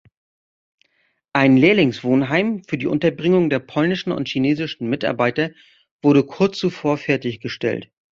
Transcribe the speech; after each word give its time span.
Ein 1.31 1.57
Lehrlingswohnheim 1.57 2.63
für 2.63 2.79
die 2.79 2.87
Unterbringung 2.87 3.51
der 3.51 3.59
polnischen 3.59 4.11
und 4.11 4.27
chinesischen 4.27 4.89
Mitarbeiter 4.89 5.51
wurde 6.01 6.25
kurz 6.25 6.57
zuvor 6.57 6.97
fertiggestellt. 6.97 7.91